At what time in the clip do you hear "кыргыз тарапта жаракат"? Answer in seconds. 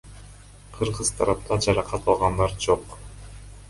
0.77-2.11